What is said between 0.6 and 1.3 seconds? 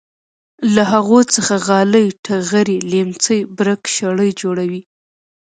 له هغو